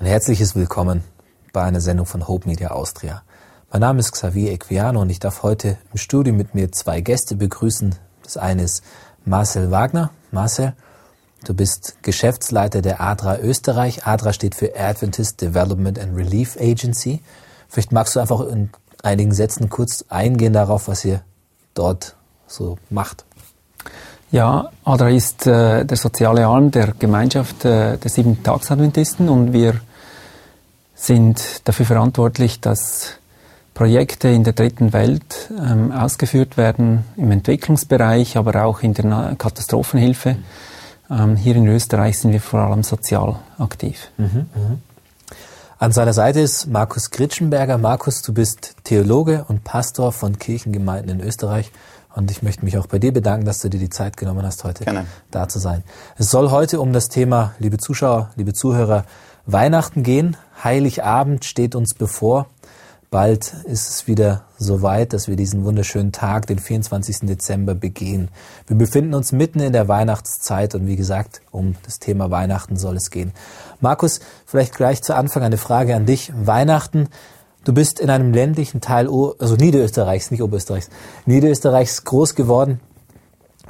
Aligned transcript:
Ein 0.00 0.06
herzliches 0.06 0.54
Willkommen 0.54 1.02
bei 1.52 1.64
einer 1.64 1.80
Sendung 1.80 2.06
von 2.06 2.28
Hope 2.28 2.48
Media 2.48 2.68
Austria. 2.70 3.22
Mein 3.72 3.80
Name 3.80 3.98
ist 3.98 4.12
Xavier 4.12 4.52
Equiano 4.52 5.02
und 5.02 5.10
ich 5.10 5.18
darf 5.18 5.42
heute 5.42 5.76
im 5.90 5.98
Studio 5.98 6.32
mit 6.32 6.54
mir 6.54 6.70
zwei 6.70 7.00
Gäste 7.00 7.34
begrüßen. 7.34 7.96
Das 8.22 8.36
eine 8.36 8.62
ist 8.62 8.84
Marcel 9.24 9.72
Wagner. 9.72 10.12
Marcel, 10.30 10.74
du 11.44 11.52
bist 11.52 11.96
Geschäftsleiter 12.02 12.80
der 12.80 13.00
ADRA 13.00 13.40
Österreich. 13.40 14.06
ADRA 14.06 14.32
steht 14.32 14.54
für 14.54 14.78
Adventist 14.78 15.40
Development 15.40 15.98
and 15.98 16.16
Relief 16.16 16.56
Agency. 16.60 17.20
Vielleicht 17.68 17.90
magst 17.90 18.14
du 18.14 18.20
einfach 18.20 18.46
in 18.46 18.70
einigen 19.02 19.34
Sätzen 19.34 19.68
kurz 19.68 20.04
eingehen 20.08 20.52
darauf, 20.52 20.86
was 20.86 21.04
ihr 21.04 21.22
dort 21.74 22.14
so 22.46 22.78
macht. 22.88 23.24
Ja, 24.30 24.70
ADRA 24.84 25.08
ist 25.08 25.44
äh, 25.48 25.84
der 25.84 25.96
soziale 25.96 26.46
Arm 26.46 26.70
der 26.70 26.92
Gemeinschaft 26.96 27.64
äh, 27.64 27.96
der 27.96 28.10
Sieben-Tags-Adventisten 28.10 29.28
und 29.28 29.52
wir 29.52 29.80
sind 30.98 31.66
dafür 31.68 31.86
verantwortlich, 31.86 32.60
dass 32.60 33.14
Projekte 33.72 34.28
in 34.28 34.42
der 34.42 34.52
dritten 34.52 34.92
Welt 34.92 35.50
ähm, 35.56 35.92
ausgeführt 35.92 36.56
werden, 36.56 37.04
im 37.16 37.30
Entwicklungsbereich, 37.30 38.36
aber 38.36 38.64
auch 38.64 38.82
in 38.82 38.94
der 38.94 39.36
Katastrophenhilfe. 39.38 40.36
Ähm, 41.08 41.36
hier 41.36 41.54
in 41.54 41.68
Österreich 41.68 42.18
sind 42.18 42.32
wir 42.32 42.40
vor 42.40 42.60
allem 42.60 42.82
sozial 42.82 43.36
aktiv. 43.58 44.10
Mhm, 44.18 44.46
mh. 44.54 44.78
An 45.78 45.92
seiner 45.92 46.12
Seite 46.12 46.40
ist 46.40 46.66
Markus 46.66 47.12
Gritschenberger. 47.12 47.78
Markus, 47.78 48.20
du 48.22 48.34
bist 48.34 48.74
Theologe 48.82 49.44
und 49.46 49.62
Pastor 49.62 50.10
von 50.10 50.36
Kirchengemeinden 50.36 51.20
in 51.20 51.24
Österreich. 51.24 51.70
Und 52.16 52.32
ich 52.32 52.42
möchte 52.42 52.64
mich 52.64 52.76
auch 52.78 52.88
bei 52.88 52.98
dir 52.98 53.12
bedanken, 53.12 53.46
dass 53.46 53.60
du 53.60 53.70
dir 53.70 53.78
die 53.78 53.90
Zeit 53.90 54.16
genommen 54.16 54.44
hast, 54.44 54.64
heute 54.64 54.82
Gerne. 54.82 55.06
da 55.30 55.46
zu 55.48 55.60
sein. 55.60 55.84
Es 56.16 56.32
soll 56.32 56.50
heute 56.50 56.80
um 56.80 56.92
das 56.92 57.08
Thema, 57.08 57.54
liebe 57.60 57.78
Zuschauer, 57.78 58.30
liebe 58.34 58.54
Zuhörer, 58.54 59.04
Weihnachten 59.50 60.02
gehen. 60.02 60.36
Heiligabend 60.62 61.46
steht 61.46 61.74
uns 61.74 61.94
bevor. 61.94 62.48
Bald 63.10 63.54
ist 63.64 63.88
es 63.88 64.06
wieder 64.06 64.44
so 64.58 64.82
weit, 64.82 65.14
dass 65.14 65.26
wir 65.26 65.36
diesen 65.36 65.64
wunderschönen 65.64 66.12
Tag, 66.12 66.46
den 66.46 66.58
24. 66.58 67.20
Dezember, 67.20 67.74
begehen. 67.74 68.28
Wir 68.66 68.76
befinden 68.76 69.14
uns 69.14 69.32
mitten 69.32 69.60
in 69.60 69.72
der 69.72 69.88
Weihnachtszeit 69.88 70.74
und 70.74 70.86
wie 70.86 70.96
gesagt, 70.96 71.40
um 71.50 71.76
das 71.84 71.98
Thema 71.98 72.30
Weihnachten 72.30 72.76
soll 72.76 72.96
es 72.96 73.10
gehen. 73.10 73.32
Markus, 73.80 74.20
vielleicht 74.44 74.76
gleich 74.76 75.02
zu 75.02 75.14
Anfang 75.14 75.42
eine 75.42 75.56
Frage 75.56 75.96
an 75.96 76.04
dich. 76.04 76.30
Weihnachten, 76.34 77.08
du 77.64 77.72
bist 77.72 78.00
in 78.00 78.10
einem 78.10 78.34
ländlichen 78.34 78.82
Teil, 78.82 79.08
also 79.38 79.56
Niederösterreichs, 79.56 80.30
nicht 80.30 80.42
Oberösterreichs, 80.42 80.90
Niederösterreichs 81.24 82.04
groß 82.04 82.34
geworden. 82.34 82.80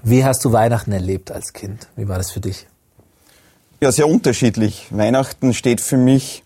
Wie 0.02 0.24
hast 0.24 0.44
du 0.44 0.50
Weihnachten 0.50 0.90
erlebt 0.90 1.30
als 1.30 1.52
Kind? 1.52 1.86
Wie 1.94 2.08
war 2.08 2.18
das 2.18 2.32
für 2.32 2.40
dich? 2.40 2.66
Ja, 3.80 3.92
sehr 3.92 4.08
unterschiedlich. 4.08 4.88
Weihnachten 4.90 5.54
steht 5.54 5.80
für 5.80 5.96
mich 5.96 6.42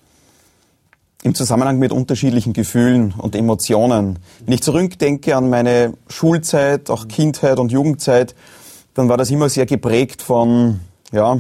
im 1.23 1.35
Zusammenhang 1.35 1.79
mit 1.79 1.91
unterschiedlichen 1.91 2.53
Gefühlen 2.53 3.15
und 3.17 3.35
Emotionen. 3.35 4.19
Wenn 4.45 4.53
ich 4.53 4.63
zurückdenke 4.63 5.35
an 5.35 5.49
meine 5.49 5.95
Schulzeit, 6.09 6.91
auch 6.91 7.09
Kindheit 7.09 7.59
und 7.59 7.73
Jugendzeit, 7.73 8.35
dann 8.93 9.09
war 9.09 9.17
das 9.17 9.31
immer 9.31 9.49
sehr 9.49 9.65
geprägt 9.65 10.21
von 10.21 10.81
ja, 11.11 11.39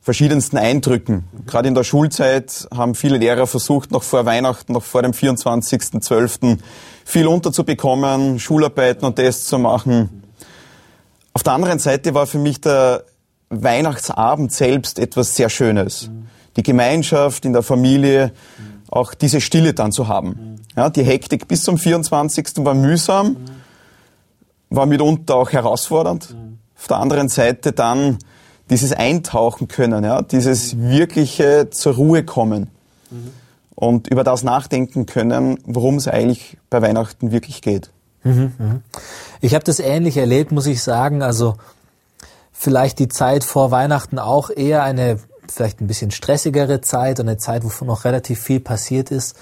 verschiedensten 0.00 0.58
Eindrücken. 0.58 1.24
Gerade 1.44 1.66
in 1.66 1.74
der 1.74 1.82
Schulzeit 1.82 2.68
haben 2.72 2.94
viele 2.94 3.18
Lehrer 3.18 3.48
versucht, 3.48 3.90
noch 3.90 4.04
vor 4.04 4.26
Weihnachten, 4.26 4.74
noch 4.74 4.84
vor 4.84 5.02
dem 5.02 5.10
24.12. 5.10 6.58
viel 7.04 7.26
unterzubekommen, 7.26 8.38
Schularbeiten 8.38 9.04
und 9.04 9.16
Tests 9.16 9.46
zu 9.46 9.58
machen. 9.58 10.22
Auf 11.32 11.42
der 11.42 11.54
anderen 11.54 11.80
Seite 11.80 12.14
war 12.14 12.28
für 12.28 12.38
mich 12.38 12.60
der 12.60 13.02
Weihnachtsabend 13.50 14.52
selbst 14.52 14.98
etwas 14.98 15.36
sehr 15.36 15.50
Schönes. 15.50 16.10
Die 16.56 16.62
Gemeinschaft 16.62 17.44
in 17.44 17.52
der 17.52 17.62
Familie, 17.62 18.32
auch 18.90 19.14
diese 19.14 19.40
Stille 19.40 19.74
dann 19.74 19.92
zu 19.92 20.08
haben. 20.08 20.56
Ja, 20.76 20.88
die 20.88 21.02
Hektik 21.02 21.48
bis 21.48 21.62
zum 21.62 21.78
24. 21.78 22.46
war 22.58 22.74
mühsam, 22.74 23.36
war 24.68 24.86
mitunter 24.86 25.36
auch 25.36 25.52
herausfordernd. 25.52 26.34
Auf 26.76 26.86
der 26.86 26.96
anderen 26.98 27.28
Seite 27.28 27.72
dann 27.72 28.18
dieses 28.70 28.92
Eintauchen 28.92 29.68
können, 29.68 30.04
ja, 30.04 30.22
dieses 30.22 30.78
wirkliche 30.78 31.70
zur 31.70 31.94
Ruhe 31.94 32.24
kommen 32.24 32.68
und 33.74 34.06
über 34.08 34.22
das 34.22 34.44
nachdenken 34.44 35.06
können, 35.06 35.58
worum 35.64 35.96
es 35.96 36.06
eigentlich 36.06 36.56
bei 36.70 36.80
Weihnachten 36.80 37.32
wirklich 37.32 37.62
geht. 37.62 37.90
Mhm, 38.22 38.52
mhm. 38.58 38.82
Ich 39.40 39.54
habe 39.54 39.64
das 39.64 39.80
ähnlich 39.80 40.16
erlebt, 40.16 40.52
muss 40.52 40.66
ich 40.66 40.82
sagen. 40.82 41.22
Also 41.22 41.56
vielleicht 42.60 42.98
die 42.98 43.08
Zeit 43.08 43.42
vor 43.42 43.70
Weihnachten 43.70 44.18
auch 44.18 44.50
eher 44.50 44.82
eine 44.82 45.18
vielleicht 45.48 45.80
ein 45.80 45.86
bisschen 45.86 46.10
stressigere 46.10 46.82
Zeit 46.82 47.18
und 47.18 47.26
eine 47.26 47.38
Zeit, 47.38 47.64
wo 47.64 47.84
noch 47.86 48.04
relativ 48.04 48.38
viel 48.38 48.60
passiert 48.60 49.10
ist. 49.10 49.34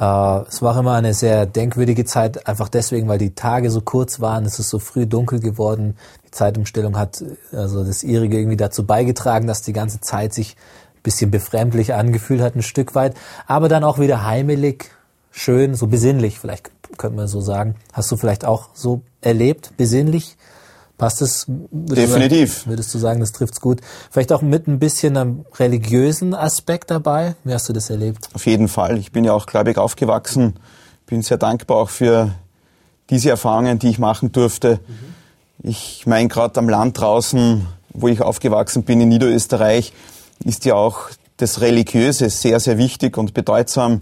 Äh, 0.00 0.04
es 0.48 0.62
war 0.62 0.76
immer 0.78 0.94
eine 0.94 1.12
sehr 1.12 1.44
denkwürdige 1.44 2.06
Zeit, 2.06 2.48
einfach 2.48 2.70
deswegen, 2.70 3.06
weil 3.06 3.18
die 3.18 3.34
Tage 3.34 3.70
so 3.70 3.82
kurz 3.82 4.18
waren. 4.18 4.46
Es 4.46 4.58
ist 4.58 4.70
so 4.70 4.78
früh 4.78 5.06
dunkel 5.06 5.40
geworden. 5.40 5.98
Die 6.26 6.30
Zeitumstellung 6.30 6.98
hat 6.98 7.22
also 7.52 7.84
das 7.84 8.02
ihrige 8.02 8.38
irgendwie 8.38 8.56
dazu 8.56 8.86
beigetragen, 8.86 9.46
dass 9.46 9.60
die 9.60 9.74
ganze 9.74 10.00
Zeit 10.00 10.32
sich 10.32 10.56
ein 10.96 11.02
bisschen 11.02 11.30
befremdlich 11.30 11.92
angefühlt 11.92 12.40
hat, 12.40 12.56
ein 12.56 12.62
Stück 12.62 12.94
weit. 12.94 13.14
Aber 13.46 13.68
dann 13.68 13.84
auch 13.84 13.98
wieder 13.98 14.24
heimelig, 14.24 14.90
schön, 15.30 15.74
so 15.74 15.86
besinnlich, 15.86 16.40
vielleicht 16.40 16.70
könnte 16.96 17.18
man 17.18 17.28
so 17.28 17.42
sagen. 17.42 17.74
Hast 17.92 18.10
du 18.10 18.16
vielleicht 18.16 18.46
auch 18.46 18.70
so 18.72 19.02
erlebt, 19.20 19.72
besinnlich? 19.76 20.38
Passt 20.96 21.22
es? 21.22 21.46
Definitiv. 21.48 22.64
Du, 22.64 22.70
würdest 22.70 22.94
du 22.94 22.98
sagen, 22.98 23.20
das 23.20 23.32
trifft's 23.32 23.60
gut? 23.60 23.80
Vielleicht 24.10 24.32
auch 24.32 24.42
mit 24.42 24.68
ein 24.68 24.78
bisschen 24.78 25.16
einem 25.16 25.44
religiösen 25.56 26.34
Aspekt 26.34 26.90
dabei? 26.90 27.34
Wie 27.42 27.52
hast 27.52 27.68
du 27.68 27.72
das 27.72 27.90
erlebt? 27.90 28.28
Auf 28.32 28.46
jeden 28.46 28.68
Fall. 28.68 28.98
Ich 28.98 29.10
bin 29.10 29.24
ja 29.24 29.32
auch 29.32 29.46
gläubig 29.46 29.76
aufgewachsen. 29.76 30.54
Bin 31.06 31.22
sehr 31.22 31.36
dankbar 31.36 31.78
auch 31.78 31.90
für 31.90 32.32
diese 33.10 33.30
Erfahrungen, 33.30 33.78
die 33.78 33.88
ich 33.88 33.98
machen 33.98 34.30
durfte. 34.30 34.78
Mhm. 34.86 35.68
Ich 35.68 36.06
meine, 36.06 36.28
gerade 36.28 36.58
am 36.60 36.68
Land 36.68 37.00
draußen, 37.00 37.66
wo 37.92 38.08
ich 38.08 38.22
aufgewachsen 38.22 38.84
bin, 38.84 39.00
in 39.00 39.08
Niederösterreich, 39.08 39.92
ist 40.44 40.64
ja 40.64 40.74
auch 40.74 41.10
das 41.38 41.60
Religiöse 41.60 42.30
sehr, 42.30 42.60
sehr 42.60 42.78
wichtig 42.78 43.18
und 43.18 43.34
bedeutsam. 43.34 43.94
Mhm. 43.94 44.00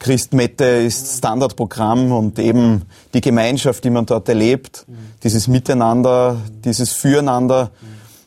Christmette 0.00 0.64
ist 0.64 1.18
Standardprogramm 1.18 2.10
und 2.10 2.38
eben 2.38 2.86
die 3.12 3.20
Gemeinschaft, 3.20 3.84
die 3.84 3.90
man 3.90 4.06
dort 4.06 4.28
erlebt, 4.30 4.86
dieses 5.22 5.46
Miteinander, 5.46 6.38
dieses 6.64 6.92
Füreinander, 6.92 7.70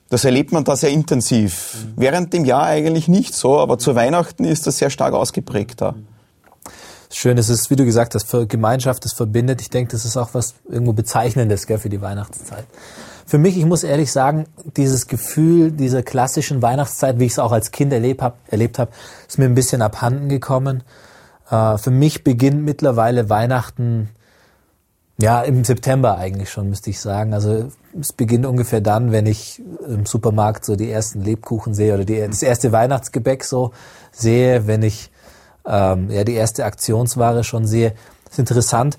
das 0.09 0.23
erlebt 0.23 0.51
man 0.51 0.63
da 0.63 0.75
sehr 0.75 0.91
intensiv. 0.91 1.75
Während 1.95 2.31
dem 2.31 2.45
Jahr 2.45 2.65
eigentlich 2.65 3.07
nicht 3.07 3.33
so, 3.33 3.59
aber 3.59 3.79
zu 3.79 3.95
Weihnachten 3.95 4.45
ist 4.45 4.67
das 4.67 4.77
sehr 4.77 4.91
stark 4.91 5.15
ausgeprägt 5.15 5.81
da. 5.81 5.95
Schön, 7.09 7.39
es 7.39 7.49
ist, 7.49 7.71
wie 7.71 7.75
du 7.75 7.85
gesagt 7.85 8.13
hast, 8.13 8.29
für 8.29 8.45
Gemeinschaft, 8.45 9.03
das 9.05 9.13
verbindet. 9.13 9.59
Ich 9.61 9.71
denke, 9.71 9.91
das 9.91 10.05
ist 10.05 10.15
auch 10.15 10.29
was 10.33 10.53
irgendwo 10.69 10.93
Bezeichnendes 10.93 11.65
gell, 11.65 11.79
für 11.79 11.89
die 11.89 12.01
Weihnachtszeit. 12.01 12.65
Für 13.25 13.39
mich, 13.39 13.57
ich 13.57 13.65
muss 13.65 13.83
ehrlich 13.83 14.11
sagen, 14.11 14.45
dieses 14.77 15.07
Gefühl 15.07 15.71
dieser 15.71 16.03
klassischen 16.03 16.61
Weihnachtszeit, 16.61 17.17
wie 17.17 17.25
ich 17.25 17.31
es 17.33 17.39
auch 17.39 17.51
als 17.51 17.71
Kind 17.71 17.93
erlebt 17.93 18.21
habe, 18.21 18.35
erlebt 18.47 18.77
hab, 18.77 18.93
ist 19.27 19.39
mir 19.39 19.45
ein 19.45 19.55
bisschen 19.55 19.81
abhanden 19.81 20.29
gekommen. 20.29 20.83
Äh, 21.53 21.77
für 21.77 21.91
mich 21.91 22.23
beginnt 22.23 22.63
mittlerweile 22.63 23.29
Weihnachten 23.29 24.09
ja 25.21 25.43
im 25.43 25.63
September 25.63 26.17
eigentlich 26.17 26.49
schon, 26.49 26.69
müsste 26.69 26.89
ich 26.89 26.99
sagen. 26.99 27.33
Also 27.33 27.69
es 27.99 28.11
beginnt 28.11 28.47
ungefähr 28.47 28.81
dann, 28.81 29.11
wenn 29.11 29.27
ich 29.27 29.61
im 29.87 30.07
Supermarkt 30.07 30.65
so 30.65 30.75
die 30.75 30.89
ersten 30.89 31.21
Lebkuchen 31.21 31.75
sehe 31.75 31.93
oder 31.93 32.05
die, 32.05 32.19
das 32.19 32.41
erste 32.41 32.71
Weihnachtsgebäck 32.71 33.43
so 33.43 33.71
sehe, 34.11 34.65
wenn 34.65 34.81
ich 34.81 35.11
ähm, 35.65 36.09
ja 36.09 36.23
die 36.23 36.33
erste 36.33 36.65
Aktionsware 36.65 37.43
schon 37.43 37.67
sehe. 37.67 37.93
Das 38.25 38.33
ist 38.33 38.39
interessant. 38.39 38.97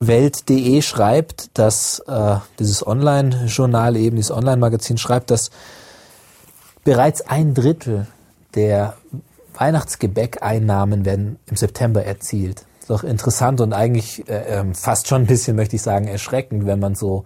Welt.de 0.00 0.82
schreibt, 0.82 1.56
dass 1.56 2.00
äh, 2.08 2.36
dieses 2.58 2.84
Online-Journal, 2.84 3.96
eben 3.96 4.16
dieses 4.16 4.32
Online-Magazin 4.32 4.98
schreibt, 4.98 5.30
dass 5.30 5.50
bereits 6.82 7.22
ein 7.22 7.54
Drittel 7.54 8.08
der 8.56 8.96
Weihnachtsgebäckeinnahmen 9.54 11.04
werden 11.04 11.38
im 11.46 11.56
September 11.56 12.04
erzielt. 12.04 12.64
Ist 12.80 12.90
doch 12.90 13.04
interessant 13.04 13.60
und 13.60 13.72
eigentlich 13.72 14.28
äh, 14.28 14.60
ähm, 14.60 14.74
fast 14.74 15.08
schon 15.08 15.22
ein 15.22 15.26
bisschen, 15.26 15.56
möchte 15.56 15.76
ich 15.76 15.82
sagen, 15.82 16.06
erschreckend, 16.06 16.66
wenn 16.66 16.80
man 16.80 16.94
so 16.94 17.24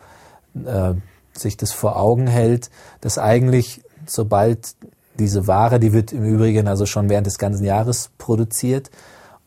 äh, 0.55 0.95
sich 1.33 1.57
das 1.57 1.73
vor 1.73 1.97
Augen 1.97 2.27
hält, 2.27 2.71
dass 3.01 3.19
eigentlich 3.19 3.83
sobald 4.07 4.75
diese 5.19 5.47
Ware, 5.47 5.81
die 5.81 5.93
wird 5.93 6.13
im 6.13 6.25
Übrigen 6.25 6.69
also 6.69 6.87
schon 6.87 7.09
während 7.09 7.27
des 7.27 7.39
ganzen 7.39 7.65
Jahres 7.65 8.11
produziert 8.19 8.91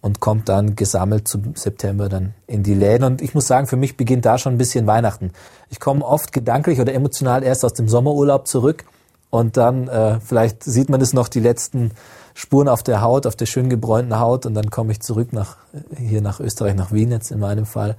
und 0.02 0.20
kommt 0.20 0.50
dann 0.50 0.76
gesammelt 0.76 1.28
zum 1.28 1.56
September 1.56 2.10
dann 2.10 2.34
in 2.48 2.64
die 2.64 2.74
Läden. 2.74 3.04
Und 3.04 3.22
ich 3.22 3.34
muss 3.34 3.48
sagen, 3.48 3.68
für 3.68 3.78
mich 3.78 3.98
beginnt 3.98 4.26
da 4.26 4.38
schon 4.38 4.56
ein 4.56 4.58
bisschen 4.58 4.88
Weihnachten. 4.88 5.32
Ich 5.70 5.80
komme 5.80 6.04
oft 6.04 6.34
gedanklich 6.34 6.82
oder 6.82 6.94
emotional 6.94 7.44
erst 7.44 7.64
aus 7.64 7.74
dem 7.74 7.88
Sommerurlaub 7.88 8.48
zurück 8.48 8.86
und 9.30 9.58
dann 9.58 9.88
äh, 9.88 10.20
vielleicht 10.20 10.64
sieht 10.64 10.90
man 10.90 11.02
es 11.02 11.14
noch 11.14 11.28
die 11.28 11.40
letzten 11.40 11.92
Spuren 12.34 12.68
auf 12.68 12.84
der 12.84 13.02
Haut, 13.02 13.26
auf 13.26 13.36
der 13.36 13.46
schön 13.46 13.70
gebräunten 13.70 14.20
Haut 14.20 14.46
und 14.46 14.54
dann 14.54 14.70
komme 14.70 14.92
ich 14.92 15.02
zurück 15.02 15.34
nach 15.34 15.58
hier 15.98 16.22
nach 16.22 16.40
Österreich, 16.40 16.76
nach 16.76 16.92
Wien 16.92 17.12
jetzt 17.12 17.32
in 17.32 17.40
meinem 17.40 17.66
Fall 17.66 17.98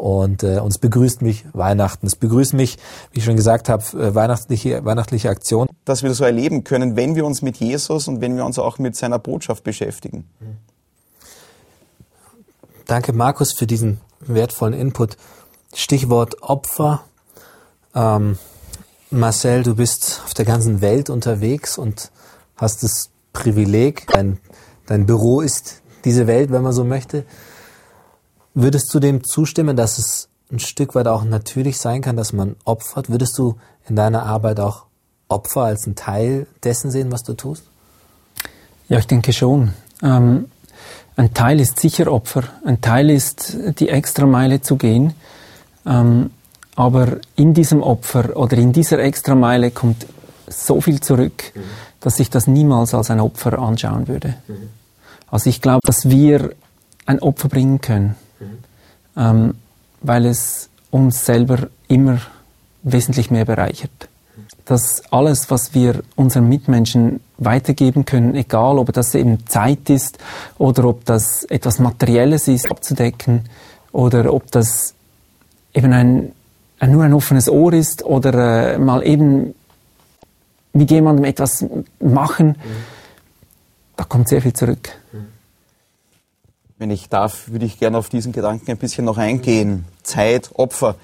Und 0.00 0.44
äh, 0.44 0.60
uns 0.60 0.78
begrüßt 0.78 1.20
mich 1.20 1.44
Weihnachten. 1.52 2.06
Es 2.06 2.16
begrüßt 2.16 2.54
mich, 2.54 2.78
wie 3.12 3.18
ich 3.18 3.24
schon 3.26 3.36
gesagt 3.36 3.68
habe, 3.68 3.84
äh, 3.98 4.14
weihnachtliche, 4.14 4.82
weihnachtliche 4.82 5.28
Aktion. 5.28 5.68
Dass 5.84 6.02
wir 6.02 6.08
das 6.08 6.16
so 6.16 6.24
erleben 6.24 6.64
können, 6.64 6.96
wenn 6.96 7.16
wir 7.16 7.26
uns 7.26 7.42
mit 7.42 7.58
Jesus 7.58 8.08
und 8.08 8.22
wenn 8.22 8.34
wir 8.34 8.46
uns 8.46 8.58
auch 8.58 8.78
mit 8.78 8.96
seiner 8.96 9.18
Botschaft 9.18 9.62
beschäftigen. 9.62 10.24
Danke, 12.86 13.12
Markus, 13.12 13.52
für 13.52 13.66
diesen 13.66 14.00
wertvollen 14.20 14.72
Input. 14.72 15.18
Stichwort 15.74 16.42
Opfer. 16.42 17.02
Ähm, 17.94 18.38
Marcel, 19.10 19.64
du 19.64 19.74
bist 19.74 20.22
auf 20.24 20.32
der 20.32 20.46
ganzen 20.46 20.80
Welt 20.80 21.10
unterwegs 21.10 21.76
und 21.76 22.10
hast 22.56 22.82
das 22.84 23.09
Privileg, 23.32 24.06
dein, 24.08 24.38
dein 24.86 25.06
Büro 25.06 25.40
ist 25.40 25.82
diese 26.04 26.26
Welt, 26.26 26.50
wenn 26.50 26.62
man 26.62 26.72
so 26.72 26.84
möchte. 26.84 27.24
Würdest 28.54 28.92
du 28.92 29.00
dem 29.00 29.24
zustimmen, 29.24 29.76
dass 29.76 29.98
es 29.98 30.28
ein 30.50 30.58
Stück 30.58 30.94
weit 30.94 31.06
auch 31.06 31.24
natürlich 31.24 31.78
sein 31.78 32.02
kann, 32.02 32.16
dass 32.16 32.32
man 32.32 32.56
opfert? 32.64 33.10
Würdest 33.10 33.38
du 33.38 33.56
in 33.88 33.96
deiner 33.96 34.24
Arbeit 34.24 34.58
auch 34.60 34.86
Opfer 35.28 35.62
als 35.62 35.86
einen 35.86 35.94
Teil 35.94 36.46
dessen 36.64 36.90
sehen, 36.90 37.12
was 37.12 37.22
du 37.22 37.34
tust? 37.34 37.64
Ja, 38.88 38.98
ich 38.98 39.06
denke 39.06 39.32
schon. 39.32 39.72
Ähm, 40.02 40.46
ein 41.16 41.32
Teil 41.34 41.60
ist 41.60 41.78
sicher 41.78 42.10
Opfer, 42.10 42.44
ein 42.64 42.80
Teil 42.80 43.10
ist 43.10 43.56
die 43.78 43.88
Extrameile 43.88 44.60
zu 44.62 44.76
gehen. 44.76 45.14
Ähm, 45.86 46.30
aber 46.76 47.18
in 47.36 47.54
diesem 47.54 47.82
Opfer 47.82 48.36
oder 48.36 48.56
in 48.56 48.72
dieser 48.72 48.98
Extrameile 48.98 49.70
kommt 49.70 50.06
so 50.48 50.80
viel 50.80 51.00
zurück, 51.00 51.52
mhm. 51.54 51.60
Dass 52.00 52.18
ich 52.18 52.30
das 52.30 52.46
niemals 52.46 52.94
als 52.94 53.10
ein 53.10 53.20
Opfer 53.20 53.58
anschauen 53.58 54.08
würde. 54.08 54.34
Mhm. 54.48 54.70
Also 55.30 55.50
ich 55.50 55.60
glaube, 55.60 55.80
dass 55.84 56.08
wir 56.08 56.52
ein 57.06 57.20
Opfer 57.20 57.48
bringen 57.48 57.80
können 57.80 58.16
ähm, 59.16 59.54
weil 60.00 60.26
es 60.26 60.68
uns 60.90 61.24
selber 61.24 61.68
immer 61.88 62.20
wesentlich 62.82 63.30
mehr 63.30 63.44
bereichert. 63.44 64.08
Dass 64.64 65.02
alles, 65.10 65.50
was 65.50 65.74
wir 65.74 66.02
unseren 66.16 66.48
Mitmenschen 66.48 67.20
weitergeben 67.38 68.04
können, 68.04 68.34
egal 68.34 68.78
ob 68.78 68.92
das 68.92 69.14
eben 69.14 69.46
Zeit 69.46 69.90
ist 69.90 70.18
oder 70.58 70.84
ob 70.84 71.04
das 71.04 71.44
etwas 71.44 71.78
Materielles 71.78 72.48
ist, 72.48 72.70
abzudecken 72.70 73.42
oder 73.92 74.32
ob 74.32 74.50
das 74.50 74.94
eben 75.74 75.92
ein, 75.92 76.32
ein 76.78 76.92
nur 76.92 77.04
ein 77.04 77.12
offenes 77.12 77.48
Ohr 77.48 77.72
ist 77.72 78.04
oder 78.04 78.74
äh, 78.74 78.78
mal 78.78 79.04
eben 79.06 79.54
mit 80.72 80.90
jemandem 80.90 81.24
etwas 81.24 81.64
machen, 82.00 82.48
mhm. 82.48 82.56
da 83.96 84.04
kommt 84.04 84.28
sehr 84.28 84.42
viel 84.42 84.52
zurück. 84.52 84.90
Wenn 86.78 86.90
ich 86.90 87.08
darf, 87.08 87.48
würde 87.48 87.66
ich 87.66 87.78
gerne 87.78 87.98
auf 87.98 88.08
diesen 88.08 88.32
Gedanken 88.32 88.70
ein 88.70 88.78
bisschen 88.78 89.04
noch 89.04 89.18
eingehen. 89.18 89.84
Zeit, 90.02 90.50
Opfer. 90.54 90.94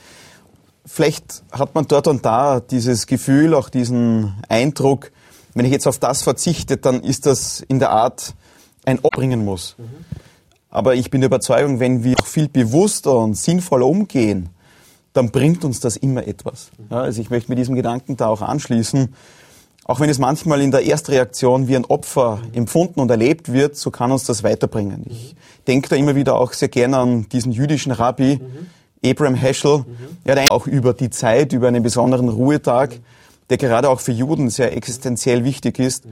Vielleicht 0.86 1.42
hat 1.52 1.74
man 1.74 1.86
dort 1.86 2.06
und 2.06 2.24
da 2.24 2.60
dieses 2.60 3.06
Gefühl, 3.06 3.52
auch 3.52 3.68
diesen 3.68 4.34
Eindruck, 4.48 5.10
wenn 5.52 5.66
ich 5.66 5.72
jetzt 5.72 5.86
auf 5.86 5.98
das 5.98 6.22
verzichte, 6.22 6.78
dann 6.78 7.02
ist 7.02 7.26
das 7.26 7.60
in 7.60 7.78
der 7.78 7.90
Art 7.90 8.34
ein 8.86 9.00
Opfer 9.00 9.16
bringen 9.16 9.44
muss. 9.44 9.76
Aber 10.70 10.94
ich 10.94 11.10
bin 11.10 11.20
der 11.20 11.26
Überzeugung, 11.26 11.80
wenn 11.80 12.04
wir 12.04 12.16
viel 12.24 12.48
bewusster 12.48 13.18
und 13.18 13.34
sinnvoller 13.36 13.86
umgehen, 13.86 14.50
dann 15.12 15.30
bringt 15.30 15.64
uns 15.64 15.80
das 15.80 15.96
immer 15.96 16.26
etwas. 16.26 16.70
Ja, 16.90 17.00
also 17.00 17.20
ich 17.20 17.30
möchte 17.30 17.50
mit 17.50 17.58
diesem 17.58 17.74
Gedanken 17.74 18.16
da 18.16 18.28
auch 18.28 18.42
anschließen. 18.42 19.14
Auch 19.88 20.00
wenn 20.00 20.10
es 20.10 20.18
manchmal 20.18 20.62
in 20.62 20.72
der 20.72 20.84
Erstreaktion 20.84 21.68
wie 21.68 21.76
ein 21.76 21.84
Opfer 21.84 22.40
empfunden 22.52 22.98
und 22.98 23.08
erlebt 23.08 23.52
wird, 23.52 23.76
so 23.76 23.92
kann 23.92 24.10
uns 24.10 24.24
das 24.24 24.42
weiterbringen. 24.42 25.04
Ich 25.08 25.36
denke 25.68 25.88
da 25.88 25.94
immer 25.94 26.16
wieder 26.16 26.34
auch 26.34 26.54
sehr 26.54 26.68
gerne 26.68 26.96
an 26.98 27.28
diesen 27.28 27.52
jüdischen 27.52 27.92
Rabbi, 27.92 28.40
mhm. 28.40 29.08
Abraham 29.08 29.36
Heschel. 29.36 29.78
Mhm. 29.78 29.84
Er 30.24 30.42
hat 30.42 30.50
auch 30.50 30.66
über 30.66 30.92
die 30.92 31.10
Zeit, 31.10 31.52
über 31.52 31.68
einen 31.68 31.84
besonderen 31.84 32.28
Ruhetag, 32.28 32.98
der 33.48 33.58
gerade 33.58 33.88
auch 33.88 34.00
für 34.00 34.10
Juden 34.10 34.50
sehr 34.50 34.76
existenziell 34.76 35.44
wichtig 35.44 35.78
ist. 35.78 36.02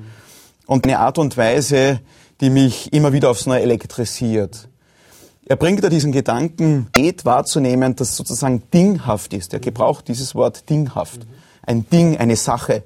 Und 0.66 0.86
eine 0.86 1.00
Art 1.00 1.18
und 1.18 1.36
Weise, 1.36 1.98
die 2.40 2.50
mich 2.50 2.92
immer 2.92 3.12
wieder 3.12 3.28
aufs 3.28 3.46
Neue 3.46 3.62
elektrisiert. 3.62 4.68
Er 5.46 5.56
bringt 5.56 5.82
da 5.82 5.88
diesen 5.88 6.12
Gedanken, 6.12 6.86
geht 6.92 7.24
wahrzunehmen, 7.24 7.96
dass 7.96 8.16
sozusagen 8.16 8.62
dinghaft 8.72 9.34
ist. 9.34 9.52
Er 9.52 9.58
gebraucht 9.58 10.06
dieses 10.06 10.36
Wort 10.36 10.70
dinghaft. 10.70 11.26
Ein 11.66 11.88
Ding, 11.90 12.16
eine 12.18 12.36
Sache 12.36 12.84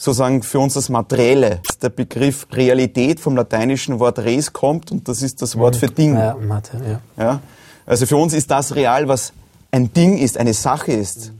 sozusagen 0.00 0.42
für 0.42 0.58
uns 0.58 0.74
das 0.74 0.88
Materielle. 0.88 1.60
Der 1.82 1.90
Begriff 1.90 2.46
Realität 2.52 3.20
vom 3.20 3.36
lateinischen 3.36 3.98
Wort 3.98 4.18
res 4.20 4.54
kommt 4.54 4.90
und 4.90 5.06
das 5.08 5.20
ist 5.20 5.42
das 5.42 5.58
Wort 5.58 5.76
für 5.76 5.88
Ding. 5.88 6.16
Ja, 6.16 6.36
Mathe, 6.36 6.80
ja. 7.18 7.22
ja. 7.22 7.40
Also 7.84 8.06
für 8.06 8.16
uns 8.16 8.32
ist 8.32 8.50
das 8.50 8.74
real, 8.74 9.08
was 9.08 9.34
ein 9.70 9.92
Ding 9.92 10.16
ist, 10.16 10.38
eine 10.38 10.54
Sache 10.54 10.92
ist. 10.92 11.32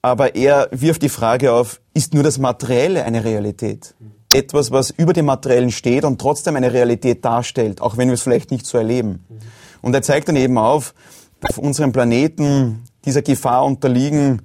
Aber 0.00 0.36
er 0.36 0.68
wirft 0.70 1.02
die 1.02 1.08
Frage 1.08 1.52
auf, 1.52 1.80
ist 1.92 2.14
nur 2.14 2.22
das 2.22 2.38
Materielle 2.38 3.04
eine 3.04 3.24
Realität? 3.24 3.94
Etwas, 4.32 4.70
was 4.70 4.90
über 4.90 5.12
dem 5.12 5.26
Materiellen 5.26 5.72
steht 5.72 6.04
und 6.04 6.20
trotzdem 6.20 6.54
eine 6.54 6.72
Realität 6.72 7.24
darstellt, 7.24 7.80
auch 7.80 7.96
wenn 7.96 8.08
wir 8.08 8.14
es 8.14 8.22
vielleicht 8.22 8.52
nicht 8.52 8.64
so 8.64 8.78
erleben. 8.78 9.24
Und 9.82 9.92
er 9.92 10.02
zeigt 10.02 10.28
dann 10.28 10.36
eben 10.36 10.56
auf, 10.56 10.94
dass 11.40 11.58
auf 11.58 11.58
unserem 11.58 11.90
Planeten 11.90 12.84
dieser 13.04 13.22
Gefahr 13.22 13.64
unterliegen, 13.64 14.42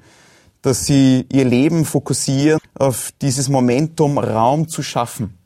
dass 0.62 0.86
sie 0.86 1.26
ihr 1.32 1.46
Leben 1.46 1.86
fokussieren 1.86 2.60
auf 2.78 3.12
dieses 3.22 3.50
Momentum, 3.50 4.18
Raum 4.18 4.68
zu 4.68 4.84
schaffen. 4.84 5.38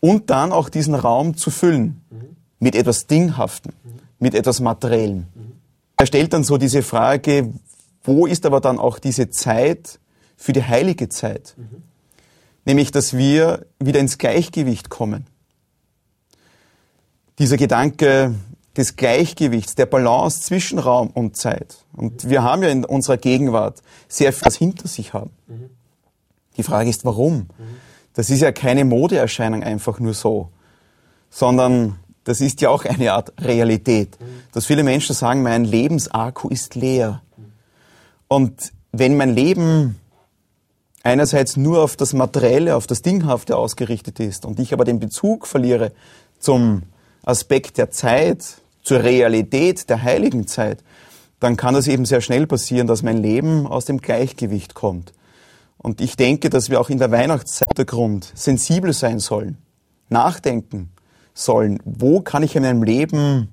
Und 0.00 0.30
dann 0.30 0.52
auch 0.52 0.68
diesen 0.68 0.94
Raum 0.94 1.36
zu 1.36 1.50
füllen 1.50 2.02
mit 2.58 2.74
etwas 2.74 3.06
Dinghaften, 3.06 3.72
mit 4.18 4.34
etwas 4.34 4.60
Materiellem. 4.60 5.26
Er 5.96 6.06
stellt 6.06 6.32
dann 6.32 6.44
so 6.44 6.58
diese 6.58 6.82
Frage, 6.82 7.52
wo 8.02 8.26
ist 8.26 8.44
aber 8.46 8.60
dann 8.60 8.78
auch 8.78 8.98
diese 8.98 9.30
Zeit 9.30 9.98
für 10.36 10.52
die 10.52 10.64
heilige 10.64 11.08
Zeit? 11.08 11.54
Nämlich, 12.66 12.90
dass 12.90 13.16
wir 13.16 13.66
wieder 13.78 14.00
ins 14.00 14.18
Gleichgewicht 14.18 14.88
kommen. 14.90 15.26
Dieser 17.38 17.56
Gedanke, 17.56 18.34
des 18.76 18.96
Gleichgewichts, 18.96 19.74
der 19.74 19.86
Balance 19.86 20.42
zwischen 20.42 20.78
Raum 20.78 21.10
und 21.10 21.36
Zeit. 21.36 21.84
Und 21.96 22.28
wir 22.28 22.42
haben 22.42 22.62
ja 22.62 22.70
in 22.70 22.84
unserer 22.84 23.16
Gegenwart 23.16 23.82
sehr 24.08 24.32
viel 24.32 24.46
was 24.46 24.56
hinter 24.56 24.88
sich 24.88 25.12
haben. 25.12 25.30
Die 26.56 26.62
Frage 26.62 26.90
ist, 26.90 27.04
warum? 27.04 27.46
Das 28.14 28.30
ist 28.30 28.40
ja 28.40 28.52
keine 28.52 28.84
Modeerscheinung 28.84 29.62
einfach 29.62 29.98
nur 30.00 30.14
so, 30.14 30.48
sondern 31.30 31.98
das 32.24 32.40
ist 32.40 32.60
ja 32.60 32.70
auch 32.70 32.84
eine 32.84 33.12
Art 33.12 33.32
Realität, 33.40 34.16
dass 34.52 34.66
viele 34.66 34.82
Menschen 34.82 35.14
sagen, 35.14 35.42
mein 35.42 35.64
Lebensakku 35.64 36.48
ist 36.48 36.74
leer. 36.74 37.22
Und 38.28 38.72
wenn 38.92 39.16
mein 39.16 39.34
Leben 39.34 40.00
einerseits 41.02 41.56
nur 41.56 41.82
auf 41.82 41.96
das 41.96 42.12
Materielle, 42.14 42.76
auf 42.76 42.86
das 42.86 43.02
Dinghafte 43.02 43.56
ausgerichtet 43.56 44.20
ist 44.20 44.46
und 44.46 44.58
ich 44.58 44.72
aber 44.72 44.84
den 44.84 44.98
Bezug 44.98 45.46
verliere 45.46 45.92
zum 46.38 46.84
Aspekt 47.24 47.78
der 47.78 47.90
Zeit, 47.90 48.62
zur 48.84 49.02
Realität 49.02 49.90
der 49.90 50.02
heiligen 50.02 50.46
Zeit, 50.46 50.84
dann 51.40 51.56
kann 51.56 51.74
es 51.74 51.88
eben 51.88 52.04
sehr 52.04 52.20
schnell 52.20 52.46
passieren, 52.46 52.86
dass 52.86 53.02
mein 53.02 53.18
Leben 53.18 53.66
aus 53.66 53.86
dem 53.86 53.98
Gleichgewicht 53.98 54.74
kommt. 54.74 55.12
Und 55.78 56.00
ich 56.00 56.16
denke, 56.16 56.48
dass 56.48 56.70
wir 56.70 56.80
auch 56.80 56.88
in 56.88 56.98
der 56.98 57.10
Weihnachtszeit 57.10 57.76
der 57.76 57.84
Grund 57.84 58.30
sensibel 58.34 58.92
sein 58.92 59.18
sollen, 59.18 59.58
nachdenken 60.08 60.90
sollen, 61.34 61.80
wo 61.84 62.20
kann 62.20 62.42
ich 62.42 62.56
in 62.56 62.62
meinem 62.62 62.82
Leben 62.82 63.48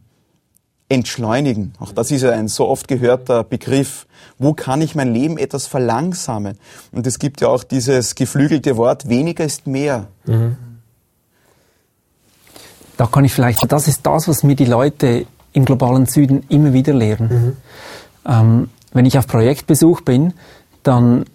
entschleunigen. 0.88 1.74
Auch 1.80 1.94
das 1.94 2.12
ist 2.12 2.22
ja 2.22 2.32
ein 2.32 2.48
so 2.48 2.68
oft 2.68 2.88
gehörter 2.88 3.44
Begriff. 3.44 4.08
Wo 4.38 4.54
kann 4.54 4.82
ich 4.82 4.94
mein 4.94 5.14
Leben 5.14 5.38
etwas 5.38 5.66
verlangsamen? 5.66 6.58
Und 6.92 7.08
es 7.08 7.18
gibt 7.18 7.42
ja 7.42 7.48
auch 7.48 7.64
dieses 7.64 8.16
geflügelte 8.16 8.78
Wort, 8.78 9.08
weniger 9.08 9.46
ist 9.46 9.68
mehr. 9.68 10.08
Mhm 10.26 10.71
da 13.02 13.08
kann 13.08 13.26
ich 13.26 13.34
vielleicht, 13.34 13.60
das 13.72 13.88
ist 13.88 14.06
das, 14.06 14.28
was 14.28 14.44
mir 14.44 14.56
die 14.56 14.66
Leute 14.66 15.26
im 15.54 15.66
globalen 15.66 16.06
Süden 16.06 16.44
immer 16.50 16.72
wieder 16.72 16.94
lehren. 16.94 17.30
Mhm. 17.30 18.32
Ähm, 18.32 18.70
wenn 18.94 19.08
ich 19.08 19.18
auf 19.18 19.26
Projektbesuch 19.26 20.02
bin, 20.02 20.34
dann 20.84 21.26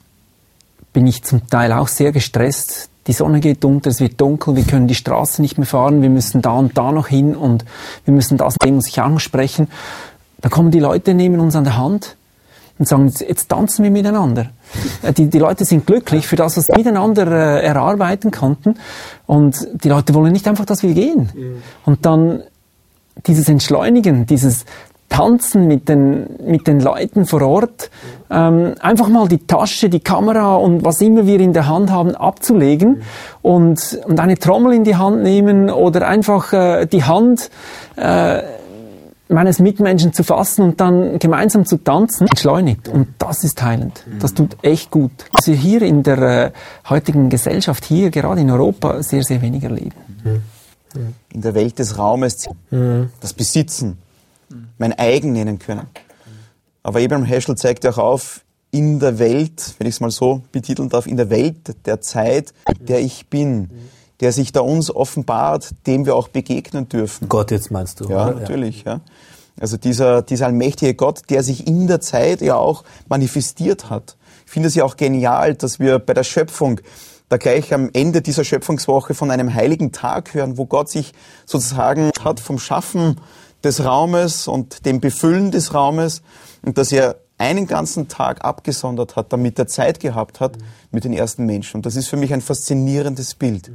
bin 0.92 1.08
ich 1.08 1.24
zum 1.24 1.48
Teil 1.48 1.72
auch 1.72 1.88
sehr 1.88 2.12
gestresst. 2.12 2.88
Die 3.08 3.12
Sonne 3.12 3.40
geht 3.40 3.64
unter, 3.64 3.90
es 3.90 3.98
wird 3.98 4.20
dunkel, 4.20 4.54
wir 4.54 4.62
können 4.62 4.86
die 4.86 4.94
Straße 4.94 5.42
nicht 5.42 5.58
mehr 5.58 5.66
fahren, 5.66 6.02
wir 6.02 6.08
müssen 6.08 6.40
da 6.40 6.52
und 6.52 6.78
da 6.78 6.92
noch 6.92 7.08
hin 7.08 7.34
und 7.34 7.64
wir 8.04 8.14
müssen 8.14 8.38
das, 8.38 8.54
dem 8.62 8.76
muss 8.76 8.86
ich 8.86 9.00
auch 9.00 9.08
noch 9.08 9.18
sprechen. 9.18 9.66
Da 10.40 10.48
kommen 10.48 10.70
die 10.70 10.78
Leute, 10.78 11.14
nehmen 11.14 11.40
uns 11.40 11.56
an 11.56 11.64
der 11.64 11.76
Hand 11.76 12.14
und 12.78 12.86
sagen, 12.86 13.12
jetzt 13.26 13.48
tanzen 13.48 13.84
wir 13.84 13.90
miteinander. 13.90 14.50
Äh, 15.02 15.12
die, 15.12 15.26
die 15.26 15.38
Leute 15.38 15.64
sind 15.64 15.86
glücklich 15.86 16.26
für 16.26 16.36
das, 16.36 16.56
was 16.56 16.66
sie 16.66 16.72
miteinander 16.76 17.26
äh, 17.26 17.64
erarbeiten 17.64 18.30
konnten. 18.30 18.76
Und 19.26 19.66
die 19.72 19.88
Leute 19.88 20.14
wollen 20.14 20.32
nicht 20.32 20.46
einfach, 20.48 20.64
dass 20.64 20.82
wir 20.82 20.92
gehen. 20.92 21.30
Mhm. 21.34 21.62
Und 21.84 22.04
dann 22.04 22.42
dieses 23.26 23.48
Entschleunigen, 23.48 24.26
dieses 24.26 24.66
Tanzen 25.08 25.66
mit 25.68 25.88
den, 25.88 26.26
mit 26.44 26.66
den 26.66 26.80
Leuten 26.80 27.26
vor 27.26 27.40
Ort, 27.42 27.90
ähm, 28.28 28.74
einfach 28.80 29.08
mal 29.08 29.28
die 29.28 29.46
Tasche, 29.46 29.88
die 29.88 30.00
Kamera 30.00 30.56
und 30.56 30.84
was 30.84 31.00
immer 31.00 31.26
wir 31.26 31.38
in 31.40 31.52
der 31.52 31.68
Hand 31.68 31.90
haben, 31.90 32.14
abzulegen 32.14 32.88
mhm. 32.90 33.02
und, 33.42 34.00
und 34.04 34.20
eine 34.20 34.36
Trommel 34.36 34.74
in 34.74 34.84
die 34.84 34.96
Hand 34.96 35.22
nehmen 35.22 35.70
oder 35.70 36.08
einfach 36.08 36.52
äh, 36.52 36.86
die 36.86 37.04
Hand 37.04 37.50
äh, 37.96 38.42
meines 39.28 39.58
Mitmenschen 39.58 40.12
zu 40.12 40.22
fassen 40.22 40.62
und 40.62 40.80
dann 40.80 41.18
gemeinsam 41.18 41.66
zu 41.66 41.78
tanzen, 41.78 42.28
entschleunigt. 42.28 42.88
Und 42.88 43.08
das 43.18 43.44
ist 43.44 43.62
heilend. 43.62 44.04
Das 44.20 44.34
tut 44.34 44.56
echt 44.62 44.90
gut. 44.90 45.12
Was 45.32 45.46
wir 45.46 45.56
hier 45.56 45.82
in 45.82 46.02
der 46.02 46.18
äh, 46.18 46.52
heutigen 46.88 47.28
Gesellschaft, 47.28 47.84
hier 47.84 48.10
gerade 48.10 48.40
in 48.40 48.50
Europa, 48.50 49.02
sehr, 49.02 49.22
sehr 49.22 49.42
wenig 49.42 49.64
erleben. 49.64 49.94
In 51.32 51.42
der 51.42 51.54
Welt 51.54 51.78
des 51.78 51.98
Raumes 51.98 52.48
das 53.20 53.32
Besitzen, 53.34 53.98
mein 54.78 54.92
eigen 54.92 55.32
nennen 55.32 55.58
können. 55.58 55.86
Aber 56.82 57.00
Abraham 57.00 57.24
Heschel 57.24 57.56
zeigt 57.56 57.84
ja 57.84 57.90
auch 57.90 57.98
auf, 57.98 58.40
in 58.70 59.00
der 59.00 59.18
Welt, 59.18 59.74
wenn 59.78 59.86
ich 59.86 59.94
es 59.94 60.00
mal 60.00 60.10
so 60.10 60.42
betiteln 60.52 60.88
darf, 60.88 61.06
in 61.06 61.16
der 61.16 61.30
Welt 61.30 61.86
der 61.86 62.00
Zeit, 62.00 62.52
der 62.78 63.00
ich 63.00 63.26
bin, 63.28 63.70
der 64.20 64.32
sich 64.32 64.52
da 64.52 64.60
uns 64.60 64.94
offenbart, 64.94 65.70
dem 65.86 66.06
wir 66.06 66.16
auch 66.16 66.28
begegnen 66.28 66.88
dürfen. 66.88 67.28
Gott 67.28 67.50
jetzt 67.50 67.70
meinst 67.70 68.00
du? 68.00 68.08
Ja, 68.08 68.28
oder? 68.28 68.40
natürlich. 68.40 68.84
Ja. 68.84 69.00
Also 69.58 69.76
dieser, 69.76 70.22
dieser 70.22 70.46
allmächtige 70.46 70.94
Gott, 70.94 71.22
der 71.30 71.42
sich 71.42 71.66
in 71.66 71.86
der 71.86 72.00
Zeit 72.00 72.42
ja 72.42 72.56
auch 72.56 72.84
manifestiert 73.08 73.90
hat. 73.90 74.16
Ich 74.44 74.52
finde 74.52 74.68
es 74.68 74.74
ja 74.74 74.84
auch 74.84 74.96
genial, 74.96 75.54
dass 75.54 75.80
wir 75.80 75.98
bei 75.98 76.14
der 76.14 76.24
Schöpfung 76.24 76.80
da 77.28 77.38
gleich 77.38 77.74
am 77.74 77.90
Ende 77.92 78.22
dieser 78.22 78.44
Schöpfungswoche 78.44 79.14
von 79.14 79.30
einem 79.30 79.52
heiligen 79.52 79.92
Tag 79.92 80.34
hören, 80.34 80.58
wo 80.58 80.66
Gott 80.66 80.88
sich 80.88 81.12
sozusagen 81.44 82.10
hat 82.22 82.38
vom 82.38 82.58
Schaffen 82.58 83.20
des 83.64 83.84
Raumes 83.84 84.46
und 84.46 84.86
dem 84.86 85.00
Befüllen 85.00 85.50
des 85.50 85.74
Raumes 85.74 86.22
und 86.62 86.78
dass 86.78 86.92
er 86.92 87.16
einen 87.38 87.66
ganzen 87.66 88.08
Tag 88.08 88.44
abgesondert 88.44 89.16
hat, 89.16 89.32
damit 89.32 89.58
er 89.58 89.66
Zeit 89.66 90.00
gehabt 90.00 90.40
hat 90.40 90.56
mit 90.90 91.04
den 91.04 91.12
ersten 91.12 91.44
Menschen. 91.44 91.78
Und 91.78 91.86
das 91.86 91.96
ist 91.96 92.08
für 92.08 92.16
mich 92.16 92.32
ein 92.32 92.40
faszinierendes 92.40 93.34
Bild. 93.34 93.70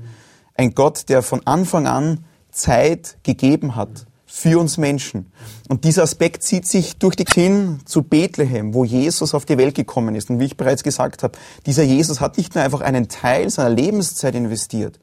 Ein 0.62 0.75
Gott, 0.75 1.10
der 1.10 1.24
von 1.24 1.41
Anfang 1.48 1.88
an 1.88 2.24
Zeit 2.51 3.18
gegeben 3.24 3.75
hat 3.75 4.06
für 4.27 4.60
uns 4.60 4.77
Menschen. 4.77 5.32
Und 5.70 5.86
dieser 5.86 6.03
Aspekt 6.03 6.44
zieht 6.44 6.68
sich 6.68 6.98
durch 6.98 7.15
die 7.15 7.25
hin 7.25 7.80
zu 7.86 8.03
Bethlehem, 8.03 8.75
wo 8.75 8.86
Jesus 8.86 9.34
auf 9.34 9.46
die 9.46 9.58
Welt 9.58 9.74
gekommen 9.74 10.13
ist. 10.13 10.30
Und 10.30 10.39
wie 10.39 10.46
ich 10.46 10.58
bereits 10.58 10.84
gesagt 10.84 11.24
habe, 11.24 11.36
dieser 11.65 11.82
Jesus 11.82 12.22
hat 12.22 12.38
nicht 12.38 12.53
nur 12.53 12.63
einfach 12.63 12.82
einen 12.82 13.10
Teil 13.10 13.50
seiner 13.50 13.72
Lebenszeit 13.72 14.36
investiert, 14.36 15.00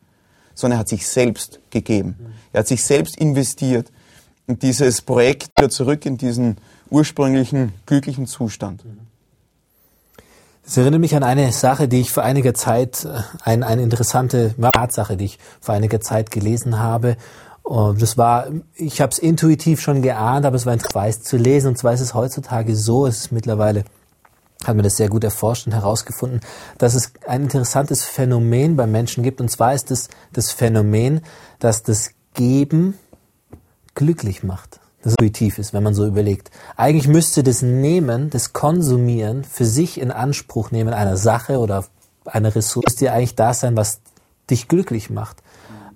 sondern 0.55 0.77
er 0.77 0.81
hat 0.83 0.89
sich 0.89 1.09
selbst 1.09 1.59
gegeben. 1.71 2.15
Er 2.53 2.61
hat 2.61 2.69
sich 2.69 2.85
selbst 2.85 3.17
investiert 3.17 3.91
in 4.47 4.61
dieses 4.61 5.03
Projekt 5.03 5.49
wieder 5.59 5.71
zurück 5.71 6.07
in 6.07 6.19
diesen 6.19 6.59
ursprünglichen 6.89 7.73
glücklichen 7.85 8.29
Zustand. 8.29 8.85
Das 10.69 10.77
erinnert 10.77 11.01
mich 11.01 11.17
an 11.17 11.23
eine 11.23 11.51
Sache, 11.51 11.89
die 11.89 12.03
ich 12.03 12.13
vor 12.13 12.25
einiger 12.25 12.53
Zeit, 12.53 13.07
äh, 13.07 13.23
ein, 13.43 13.63
eine 13.63 13.81
interessante 13.81 14.55
Tatsache, 14.75 15.17
die 15.17 15.25
ich 15.25 15.39
vor 15.63 15.75
einiger 15.75 16.03
Zeit 16.03 16.31
gelesen 16.31 16.79
habe. 16.79 17.17
Und 17.63 18.03
das 18.03 18.19
war, 18.19 18.49
ich 18.75 19.01
habe 19.01 19.11
es 19.11 19.19
intuitiv 19.19 19.81
schon 19.81 20.03
geahnt, 20.03 20.45
aber 20.45 20.57
es 20.57 20.67
war 20.67 20.75
interessant 20.75 21.25
zu 21.25 21.39
lesen. 21.39 21.69
Und 21.69 21.79
zwar 21.79 21.95
ist 21.95 22.03
es 22.03 22.13
heutzutage 22.13 22.77
so, 22.77 23.07
es 23.07 23.17
ist 23.17 23.33
mittlerweile, 23.33 23.85
hat 24.63 24.77
man 24.77 24.83
das 24.83 24.99
sehr 24.99 25.09
gut 25.09 25.25
erforscht 25.25 25.67
und 25.67 25.73
herausgefunden, 25.73 26.41
dass 26.77 26.95
es 26.95 27.15
ein 27.27 27.45
interessantes 27.45 28.05
Phänomen 28.05 28.77
bei 28.77 28.87
Menschen 28.87 29.23
gibt. 29.23 29.41
Und 29.41 29.51
zwar 29.51 29.73
ist 29.73 29.91
es 29.91 30.09
das 30.35 30.51
Phänomen, 30.51 31.23
dass 31.61 31.83
das 31.83 32.11
Geben 32.35 32.99
glücklich 33.95 34.43
macht 34.43 34.81
das 35.09 35.15
intuitiv 35.19 35.59
ist, 35.59 35.73
wenn 35.73 35.83
man 35.83 35.95
so 35.95 36.07
überlegt. 36.07 36.51
Eigentlich 36.77 37.09
müsste 37.09 37.43
das 37.43 37.63
Nehmen, 37.63 38.31
das 38.31 38.53
Konsumieren 38.53 39.45
für 39.45 39.65
sich 39.65 40.01
in 40.01 40.11
Anspruch 40.11 40.71
nehmen 40.71 40.95
einer 40.95 41.17
Sache 41.17 41.59
oder 41.59 41.85
einer 42.25 42.55
Ressource, 42.55 42.85
müsste 42.87 43.07
ja 43.07 43.13
eigentlich 43.13 43.35
das 43.35 43.61
sein, 43.61 43.77
was 43.77 44.01
dich 44.51 44.69
glücklich 44.69 45.11
macht. 45.11 45.39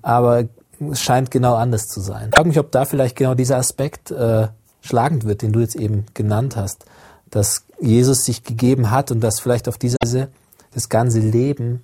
Aber 0.02 0.44
es 0.90 1.00
scheint 1.00 1.30
genau 1.30 1.54
anders 1.54 1.88
zu 1.88 2.00
sein. 2.00 2.28
Ich 2.30 2.34
frage 2.34 2.48
mich, 2.48 2.58
ob 2.58 2.72
da 2.72 2.84
vielleicht 2.84 3.16
genau 3.16 3.34
dieser 3.34 3.56
Aspekt 3.56 4.10
äh, 4.10 4.48
schlagend 4.80 5.24
wird, 5.24 5.42
den 5.42 5.52
du 5.52 5.60
jetzt 5.60 5.76
eben 5.76 6.06
genannt 6.14 6.56
hast, 6.56 6.84
dass 7.30 7.64
Jesus 7.80 8.24
sich 8.24 8.44
gegeben 8.44 8.90
hat 8.90 9.10
und 9.10 9.20
dass 9.20 9.40
vielleicht 9.40 9.68
auf 9.68 9.78
diese 9.78 9.96
Weise 10.02 10.28
das 10.74 10.88
ganze 10.88 11.20
Leben, 11.20 11.82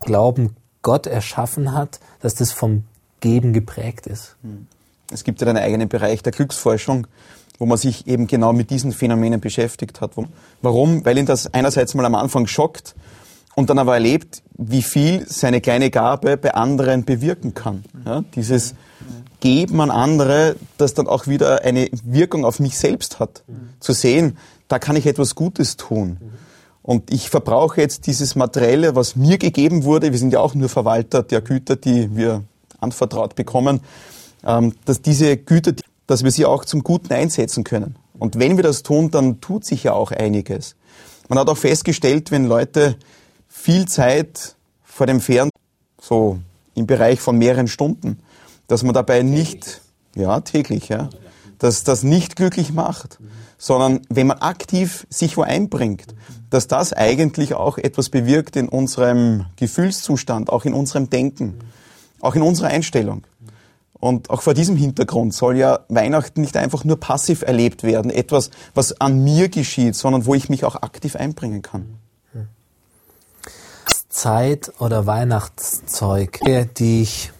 Glauben 0.00 0.56
Gott 0.82 1.06
erschaffen 1.06 1.72
hat, 1.72 2.00
dass 2.20 2.34
das 2.34 2.52
vom 2.52 2.84
Geben 3.20 3.52
geprägt 3.54 4.06
ist. 4.06 4.36
Hm. 4.42 4.66
Es 5.10 5.24
gibt 5.24 5.40
ja 5.40 5.46
einen 5.46 5.58
eigenen 5.58 5.88
Bereich 5.88 6.22
der 6.22 6.32
Glücksforschung, 6.32 7.06
wo 7.58 7.66
man 7.66 7.78
sich 7.78 8.06
eben 8.06 8.26
genau 8.26 8.52
mit 8.52 8.70
diesen 8.70 8.92
Phänomenen 8.92 9.40
beschäftigt 9.40 10.00
hat. 10.00 10.12
Warum? 10.62 11.04
Weil 11.04 11.18
ihn 11.18 11.26
das 11.26 11.52
einerseits 11.52 11.94
mal 11.94 12.04
am 12.04 12.14
Anfang 12.14 12.46
schockt 12.46 12.94
und 13.54 13.70
dann 13.70 13.78
aber 13.78 13.94
erlebt, 13.94 14.42
wie 14.56 14.82
viel 14.82 15.24
seine 15.28 15.60
kleine 15.60 15.90
Gabe 15.90 16.36
bei 16.36 16.54
anderen 16.54 17.04
bewirken 17.04 17.54
kann. 17.54 17.84
Ja, 18.04 18.24
dieses 18.34 18.74
Geben 19.40 19.80
an 19.80 19.90
andere, 19.90 20.56
das 20.78 20.94
dann 20.94 21.06
auch 21.06 21.26
wieder 21.26 21.62
eine 21.62 21.88
Wirkung 22.02 22.44
auf 22.44 22.60
mich 22.60 22.78
selbst 22.78 23.20
hat. 23.20 23.44
Zu 23.78 23.92
sehen, 23.92 24.38
da 24.68 24.78
kann 24.78 24.96
ich 24.96 25.06
etwas 25.06 25.34
Gutes 25.34 25.76
tun. 25.76 26.16
Und 26.82 27.12
ich 27.12 27.30
verbrauche 27.30 27.80
jetzt 27.80 28.06
dieses 28.06 28.36
Materielle, 28.36 28.94
was 28.94 29.16
mir 29.16 29.38
gegeben 29.38 29.84
wurde. 29.84 30.12
Wir 30.12 30.18
sind 30.18 30.32
ja 30.32 30.40
auch 30.40 30.54
nur 30.54 30.68
Verwalter 30.68 31.22
der 31.22 31.40
Güter, 31.40 31.76
die 31.76 32.14
wir 32.16 32.42
anvertraut 32.80 33.34
bekommen. 33.34 33.80
Ähm, 34.46 34.74
dass 34.84 35.00
diese 35.00 35.36
Güter, 35.36 35.72
dass 36.06 36.22
wir 36.22 36.30
sie 36.30 36.44
auch 36.44 36.64
zum 36.64 36.82
Guten 36.82 37.12
einsetzen 37.12 37.64
können. 37.64 37.96
Und 38.18 38.38
wenn 38.38 38.56
wir 38.56 38.62
das 38.62 38.82
tun, 38.82 39.10
dann 39.10 39.40
tut 39.40 39.64
sich 39.64 39.84
ja 39.84 39.92
auch 39.94 40.12
einiges. 40.12 40.76
Man 41.28 41.38
hat 41.38 41.48
auch 41.48 41.56
festgestellt, 41.56 42.30
wenn 42.30 42.44
Leute 42.44 42.96
viel 43.48 43.86
Zeit 43.86 44.56
vor 44.82 45.06
dem 45.06 45.20
Fern, 45.20 45.50
so 46.00 46.38
im 46.74 46.86
Bereich 46.86 47.20
von 47.20 47.38
mehreren 47.38 47.68
Stunden, 47.68 48.18
dass 48.66 48.82
man 48.82 48.94
dabei 48.94 49.22
nicht, 49.22 49.80
ja, 50.14 50.40
täglich, 50.40 50.88
ja, 50.88 51.08
dass 51.58 51.84
das 51.84 52.02
nicht 52.02 52.36
glücklich 52.36 52.72
macht, 52.72 53.18
sondern 53.58 54.00
wenn 54.10 54.26
man 54.26 54.38
aktiv 54.38 55.06
sich 55.08 55.36
wo 55.36 55.42
einbringt, 55.42 56.14
dass 56.50 56.68
das 56.68 56.92
eigentlich 56.92 57.54
auch 57.54 57.78
etwas 57.78 58.10
bewirkt 58.10 58.56
in 58.56 58.68
unserem 58.68 59.46
Gefühlszustand, 59.56 60.50
auch 60.50 60.64
in 60.64 60.74
unserem 60.74 61.08
Denken, 61.08 61.54
auch 62.20 62.34
in 62.34 62.42
unserer 62.42 62.68
Einstellung. 62.68 63.22
Und 63.98 64.28
auch 64.30 64.42
vor 64.42 64.54
diesem 64.54 64.76
Hintergrund 64.76 65.32
soll 65.32 65.56
ja 65.56 65.80
Weihnachten 65.88 66.40
nicht 66.40 66.56
einfach 66.56 66.84
nur 66.84 67.00
passiv 67.00 67.42
erlebt 67.42 67.84
werden, 67.84 68.10
etwas, 68.10 68.50
was 68.74 69.00
an 69.00 69.24
mir 69.24 69.48
geschieht, 69.48 69.96
sondern 69.96 70.26
wo 70.26 70.34
ich 70.34 70.48
mich 70.48 70.64
auch 70.64 70.76
aktiv 70.76 71.16
einbringen 71.16 71.62
kann. 71.62 71.98
Zeit 74.14 74.72
oder 74.78 75.06
Weihnachtszeug, 75.06 76.38
die 76.78 77.02
ich 77.02 77.32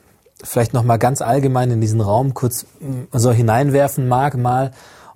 vielleicht 0.42 0.74
noch 0.74 0.82
mal 0.82 0.96
ganz 0.96 1.22
allgemein 1.22 1.70
in 1.70 1.80
diesen 1.80 2.00
Raum 2.00 2.34
kurz 2.34 2.66
mm, 2.80 3.04
so 3.12 3.32
hineinwerfen 3.32 4.08
mag 4.08 4.36
mal 4.36 4.72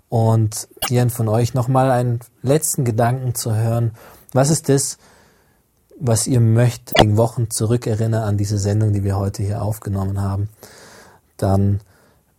und 0.09 0.69
jeden 0.89 1.11
von 1.11 1.29
euch 1.29 1.55
noch 1.55 1.69
mal 1.69 1.91
einen 1.91 2.21
letzten 2.43 2.85
Gedanken 2.85 3.35
zu 3.35 3.55
hören. 3.55 3.93
Was 4.33 4.51
ist 4.51 4.69
das, 4.69 4.99
was 5.99 6.27
ihr 6.27 6.41
möchtet, 6.41 6.95
wegen 7.01 7.17
Wochen 7.17 7.51
zurückerinnern 7.51 8.23
an 8.23 8.37
diese 8.39 8.59
Sendung, 8.59 8.93
die 8.93 9.05
wir 9.05 9.17
heute 9.17 9.43
hier 9.43 9.63
aufgenommen 9.63 10.23
haben? 10.23 10.49
Dann 11.39 11.81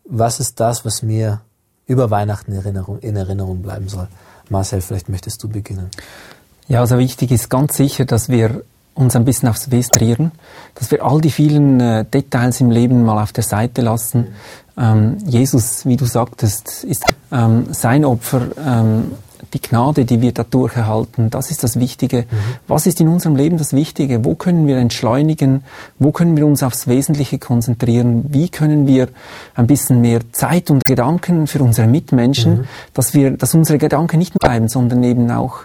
was 0.10 0.40
ist 0.40 0.60
das, 0.60 0.86
was 0.86 1.04
mir 1.04 1.42
über 1.86 2.10
Weihnachten 2.10 2.52
in 2.52 2.58
Erinnerung, 2.58 3.00
in 3.00 3.16
Erinnerung 3.16 3.62
bleiben 3.62 3.88
soll? 3.88 4.08
Marcel, 4.50 4.82
vielleicht 4.82 5.10
möchtest 5.10 5.44
du 5.44 5.48
beginnen. 5.48 5.90
Ja, 6.68 6.82
also 6.82 6.98
wichtig 6.98 7.32
ist 7.32 7.50
ganz 7.50 7.78
sicher, 7.78 8.06
dass 8.06 8.30
wir 8.30 8.64
uns 8.96 9.16
ein 9.16 9.26
bisschen 9.26 9.48
aufs 9.48 9.72
Wesen 9.72 10.32
dass 10.76 10.92
wir 10.92 11.06
all 11.06 11.22
die 11.22 11.32
vielen 11.32 11.80
äh, 11.80 12.06
Details 12.06 12.60
im 12.60 12.70
Leben 12.70 13.04
mal 13.06 13.22
auf 13.22 13.32
der 13.32 13.44
Seite 13.44 13.82
lassen. 13.82 14.28
Ähm, 14.78 15.18
Jesus, 15.26 15.86
wie 15.86 15.96
du 15.96 16.06
sagtest, 16.06 16.84
ist 16.84 17.06
ähm, 17.32 17.68
sein 17.72 18.04
Opfer 18.04 18.48
ähm, 18.58 19.12
die 19.54 19.62
Gnade, 19.62 20.06
die 20.06 20.22
wir 20.22 20.32
dadurch 20.32 20.76
erhalten, 20.76 21.30
das 21.30 21.52
ist 21.52 21.64
das 21.64 21.80
Wichtige. 21.80 22.20
Mhm. 22.20 22.38
Was 22.68 22.86
ist 22.86 23.02
in 23.02 23.08
unserem 23.08 23.36
Leben 23.36 23.58
das 23.58 23.74
Wichtige? 23.74 24.24
Wo 24.26 24.36
können 24.36 24.68
wir 24.68 24.78
entschleunigen? 24.78 25.64
Wo 25.98 26.12
können 26.12 26.38
wir 26.38 26.46
uns 26.46 26.64
aufs 26.64 26.88
Wesentliche 26.88 27.40
konzentrieren? 27.40 28.26
Wie 28.30 28.50
können 28.50 28.88
wir 28.88 29.10
ein 29.56 29.68
bisschen 29.68 30.02
mehr 30.02 30.22
Zeit 30.32 30.70
und 30.70 30.86
Gedanken 30.86 31.48
für 31.48 31.62
unsere 31.64 31.88
Mitmenschen, 31.88 32.60
mhm. 32.60 32.68
dass 32.94 33.14
wir, 33.14 33.32
dass 33.32 33.54
unsere 33.54 33.78
Gedanken 33.78 34.20
nicht 34.20 34.38
bleiben, 34.38 34.68
sondern 34.68 35.04
eben 35.04 35.30
auch 35.32 35.62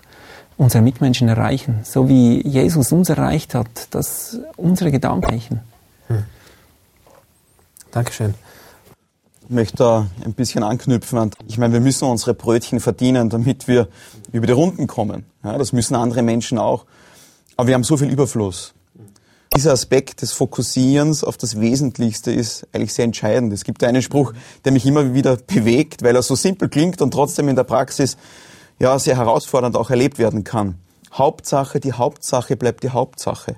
unsere 0.57 0.83
Mitmenschen 0.83 1.29
erreichen, 1.29 1.81
so 1.83 2.09
wie 2.09 2.47
Jesus 2.47 2.93
uns 2.93 3.09
erreicht 3.09 3.55
hat, 3.55 3.89
dass 3.91 4.39
unsere 4.57 4.91
Gedanken 4.91 5.25
erreichen. 5.25 5.61
Mhm. 6.09 6.25
Dankeschön. 7.91 8.35
Ich 9.47 9.51
möchte 9.51 9.77
da 9.77 10.07
ein 10.25 10.33
bisschen 10.33 10.63
anknüpfen. 10.63 11.31
Ich 11.47 11.59
meine, 11.59 11.75
wir 11.75 11.81
müssen 11.81 12.07
unsere 12.07 12.33
Brötchen 12.33 12.81
verdienen, 12.81 13.29
damit 13.29 13.69
wir 13.69 13.89
über 14.33 14.47
die 14.47 14.55
Runden 14.55 14.87
kommen. 14.87 15.27
Ja, 15.43 15.59
das 15.59 15.75
müssen 15.75 15.95
andere 15.95 16.23
Menschen 16.23 16.57
auch. 16.57 16.87
Aber 17.57 17.69
wir 17.69 17.75
haben 17.75 17.85
so 17.85 17.99
viel 17.99 18.09
Überfluss. 18.09 18.73
Dieser 19.55 19.73
Aspekt 19.73 20.23
des 20.23 20.33
Fokussierens 20.33 21.23
auf 21.23 21.37
das 21.37 21.61
Wesentlichste 21.61 22.33
ist 22.33 22.67
eigentlich 22.73 22.95
sehr 22.95 23.05
entscheidend. 23.05 23.53
Es 23.53 23.65
gibt 23.65 23.85
einen 23.85 24.01
Spruch, 24.01 24.33
der 24.65 24.73
mich 24.73 24.87
immer 24.87 25.13
wieder 25.13 25.37
bewegt, 25.37 26.03
weil 26.03 26.17
er 26.17 26.23
so 26.23 26.37
simpel 26.37 26.71
klingt 26.71 27.03
und 27.03 27.11
trotzdem 27.11 27.49
in 27.51 27.55
der 27.55 27.65
Praxis 27.65 28.17
ja 28.79 28.99
sehr 28.99 29.19
herausfordernd 29.19 29.77
auch 29.77 29.91
erlebt 29.91 30.19
werden 30.19 30.45
kann. 30.45 30.77
Hauptsache, 31.13 31.81
die 31.81 31.93
Hauptsache 31.93 32.57
bleibt 32.57 32.83
die 32.83 32.91
Hauptsache. 32.91 33.57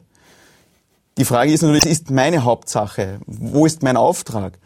Die 1.16 1.25
Frage 1.25 1.52
ist 1.52 1.62
natürlich, 1.62 1.87
ist 1.87 2.11
meine 2.11 2.43
Hauptsache? 2.43 3.21
Wo 3.26 3.64
ist 3.64 3.85
mein 3.85 3.97
Auftrag? 3.97 4.59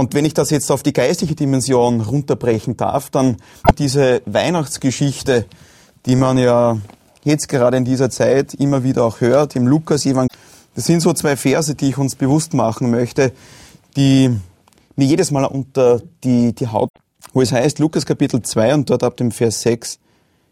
Und 0.00 0.14
wenn 0.14 0.24
ich 0.24 0.32
das 0.32 0.48
jetzt 0.48 0.72
auf 0.72 0.82
die 0.82 0.94
geistliche 0.94 1.34
Dimension 1.34 2.00
runterbrechen 2.00 2.74
darf, 2.74 3.10
dann 3.10 3.36
diese 3.76 4.22
Weihnachtsgeschichte, 4.24 5.44
die 6.06 6.16
man 6.16 6.38
ja 6.38 6.78
jetzt 7.22 7.50
gerade 7.50 7.76
in 7.76 7.84
dieser 7.84 8.08
Zeit 8.08 8.54
immer 8.54 8.82
wieder 8.82 9.04
auch 9.04 9.20
hört, 9.20 9.56
im 9.56 9.66
Lukas-Evangelium, 9.66 10.28
das 10.74 10.86
sind 10.86 11.00
so 11.00 11.12
zwei 11.12 11.36
Verse, 11.36 11.74
die 11.74 11.90
ich 11.90 11.98
uns 11.98 12.14
bewusst 12.14 12.54
machen 12.54 12.90
möchte, 12.90 13.32
die 13.94 14.34
mir 14.96 15.04
jedes 15.04 15.32
Mal 15.32 15.44
unter 15.44 16.00
die, 16.24 16.54
die 16.54 16.68
Haut, 16.68 16.88
wo 17.34 17.42
es 17.42 17.52
heißt, 17.52 17.78
Lukas 17.78 18.06
Kapitel 18.06 18.40
2 18.40 18.72
und 18.72 18.88
dort 18.88 19.02
ab 19.02 19.18
dem 19.18 19.30
Vers 19.30 19.60
6, 19.60 19.98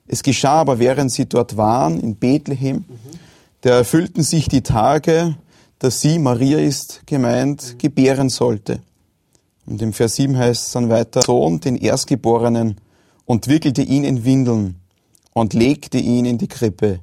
es 0.08 0.22
geschah 0.22 0.60
aber, 0.60 0.78
während 0.78 1.10
sie 1.10 1.24
dort 1.24 1.56
waren, 1.56 1.98
in 2.00 2.16
Bethlehem, 2.16 2.84
mhm. 2.86 2.98
da 3.62 3.78
erfüllten 3.78 4.22
sich 4.22 4.48
die 4.48 4.60
Tage, 4.60 5.36
dass 5.78 6.02
sie, 6.02 6.18
Maria 6.18 6.58
ist 6.58 7.00
gemeint, 7.06 7.72
mhm. 7.72 7.78
gebären 7.78 8.28
sollte. 8.28 8.80
Und 9.68 9.82
im 9.82 9.92
Vers 9.92 10.16
7 10.16 10.36
heißt 10.36 10.66
es 10.66 10.72
dann 10.72 10.88
weiter, 10.88 11.20
Sohn, 11.20 11.60
den 11.60 11.76
Erstgeborenen, 11.76 12.80
und 13.26 13.48
wickelte 13.48 13.82
ihn 13.82 14.04
in 14.04 14.24
Windeln 14.24 14.76
und 15.34 15.52
legte 15.52 15.98
ihn 15.98 16.24
in 16.24 16.38
die 16.38 16.48
Krippe, 16.48 17.00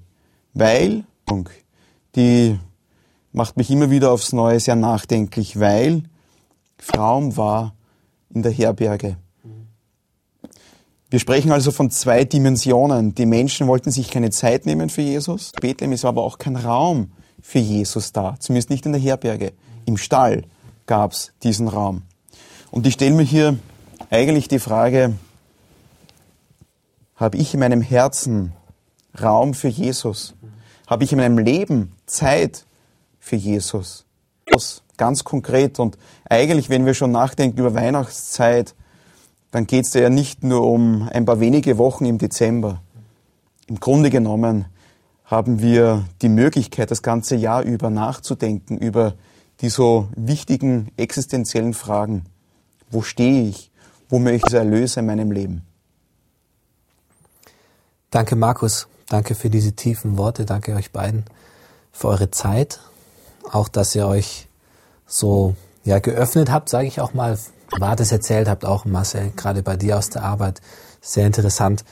weil, 0.55 1.03
die 2.15 2.57
macht 3.31 3.57
mich 3.57 3.69
immer 3.69 3.91
wieder 3.91 4.11
aufs 4.11 4.33
Neue 4.33 4.59
sehr 4.59 4.75
nachdenklich, 4.75 5.59
weil 5.59 6.01
Raum 6.97 7.37
war 7.37 7.75
in 8.33 8.41
der 8.41 8.51
Herberge. 8.51 9.17
Wir 11.11 11.19
sprechen 11.19 11.51
also 11.51 11.71
von 11.71 11.91
zwei 11.91 12.25
Dimensionen. 12.25 13.13
Die 13.13 13.27
Menschen 13.27 13.67
wollten 13.67 13.91
sich 13.91 14.09
keine 14.09 14.31
Zeit 14.31 14.65
nehmen 14.65 14.89
für 14.89 15.03
Jesus. 15.03 15.51
Bethlehem 15.61 15.91
ist 15.91 16.03
aber 16.03 16.23
auch 16.23 16.39
kein 16.39 16.55
Raum 16.55 17.11
für 17.39 17.59
Jesus 17.59 18.11
da, 18.11 18.35
zumindest 18.39 18.71
nicht 18.71 18.87
in 18.87 18.91
der 18.93 19.01
Herberge. 19.01 19.53
Im 19.85 19.97
Stall 19.97 20.45
gab 20.87 21.11
es 21.11 21.31
diesen 21.43 21.67
Raum. 21.67 22.01
Und 22.75 22.85
ich 22.85 22.95
stelle 22.95 23.15
mir 23.15 23.23
hier 23.23 23.57
eigentlich 24.09 24.49
die 24.49 24.59
Frage, 24.59 25.13
habe 27.15 27.37
ich 27.37 27.53
in 27.53 27.61
meinem 27.61 27.79
Herzen 27.79 28.51
Raum 29.19 29.53
für 29.53 29.69
Jesus? 29.69 30.33
Habe 30.85 31.05
ich 31.05 31.13
in 31.13 31.19
meinem 31.19 31.37
Leben 31.37 31.93
Zeit 32.05 32.65
für 33.17 33.37
Jesus? 33.37 34.03
Ganz 34.97 35.23
konkret. 35.23 35.79
Und 35.79 35.97
eigentlich, 36.29 36.69
wenn 36.69 36.85
wir 36.85 36.93
schon 36.93 37.13
nachdenken 37.13 37.59
über 37.59 37.73
Weihnachtszeit, 37.73 38.75
dann 39.51 39.67
geht 39.67 39.85
es 39.85 39.93
ja 39.93 40.09
nicht 40.09 40.43
nur 40.43 40.69
um 40.69 41.07
ein 41.13 41.23
paar 41.23 41.39
wenige 41.39 41.77
Wochen 41.77 42.03
im 42.03 42.17
Dezember. 42.17 42.81
Im 43.67 43.79
Grunde 43.79 44.09
genommen 44.09 44.65
haben 45.23 45.61
wir 45.61 46.03
die 46.21 46.29
Möglichkeit, 46.29 46.91
das 46.91 47.01
ganze 47.01 47.37
Jahr 47.37 47.63
über 47.63 47.89
nachzudenken 47.89 48.77
über 48.77 49.13
die 49.61 49.69
so 49.69 50.09
wichtigen 50.17 50.91
existenziellen 50.97 51.73
Fragen. 51.73 52.25
Wo 52.89 53.01
stehe 53.01 53.49
ich? 53.49 53.71
Wo 54.09 54.19
möchte 54.19 54.47
ich 54.49 54.53
Erlöser 54.53 55.01
in 55.01 55.07
meinem 55.07 55.31
Leben? 55.31 55.63
Danke, 58.11 58.35
Markus. 58.35 58.87
Danke 59.07 59.35
für 59.35 59.49
diese 59.49 59.73
tiefen 59.73 60.17
Worte. 60.17 60.45
Danke 60.45 60.75
euch 60.75 60.91
beiden 60.91 61.25
für 61.91 62.07
eure 62.09 62.31
Zeit. 62.31 62.79
Auch, 63.51 63.67
dass 63.67 63.95
ihr 63.95 64.07
euch 64.07 64.47
so 65.05 65.55
ja, 65.83 65.99
geöffnet 65.99 66.51
habt, 66.51 66.69
sage 66.69 66.87
ich 66.87 66.99
auch 66.99 67.13
mal, 67.13 67.37
Wartes 67.71 68.11
erzählt 68.11 68.47
habt, 68.47 68.65
auch 68.65 68.85
Marcel, 68.85 69.31
gerade 69.35 69.63
bei 69.63 69.75
dir 69.75 69.97
aus 69.97 70.09
der 70.09 70.23
Arbeit. 70.23 70.61
Sehr 71.01 71.27
interessant, 71.27 71.83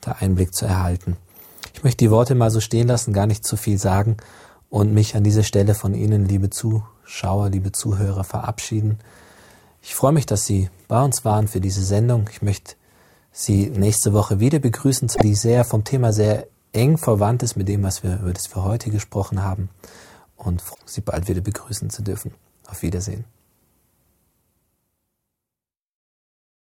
da 0.00 0.16
Einblick 0.20 0.54
zu 0.54 0.66
erhalten. 0.66 1.16
Ich 1.74 1.82
möchte 1.82 2.04
die 2.04 2.10
Worte 2.10 2.34
mal 2.34 2.50
so 2.50 2.60
stehen 2.60 2.88
lassen, 2.88 3.12
gar 3.12 3.26
nicht 3.26 3.44
zu 3.44 3.56
viel 3.56 3.78
sagen 3.78 4.16
und 4.68 4.92
mich 4.92 5.16
an 5.16 5.24
dieser 5.24 5.42
Stelle 5.42 5.74
von 5.74 5.94
Ihnen, 5.94 6.26
liebe 6.26 6.50
Zuschauer, 6.50 7.48
liebe 7.48 7.72
Zuhörer, 7.72 8.24
verabschieden. 8.24 8.98
Ich 9.82 9.94
freue 9.94 10.12
mich, 10.12 10.26
dass 10.26 10.46
Sie 10.46 10.68
bei 10.88 11.02
uns 11.02 11.24
waren 11.24 11.48
für 11.48 11.60
diese 11.60 11.84
Sendung. 11.84 12.28
Ich 12.30 12.42
möchte 12.42 12.74
Sie 13.32 13.70
nächste 13.70 14.12
Woche 14.12 14.40
wieder 14.40 14.58
begrüßen, 14.58 15.10
die 15.22 15.34
sehr 15.34 15.64
vom 15.64 15.84
Thema 15.84 16.12
sehr 16.12 16.48
eng 16.72 16.98
verwandt 16.98 17.42
ist 17.42 17.56
mit 17.56 17.68
dem, 17.68 17.82
was 17.82 18.02
wir 18.02 18.20
über 18.20 18.32
das 18.32 18.46
für 18.46 18.64
heute 18.64 18.90
gesprochen 18.90 19.42
haben 19.42 19.70
und 20.36 20.62
Sie 20.84 21.00
bald 21.00 21.28
wieder 21.28 21.40
begrüßen 21.40 21.90
zu 21.90 22.02
dürfen. 22.02 22.34
Auf 22.66 22.82
Wiedersehen. 22.82 23.24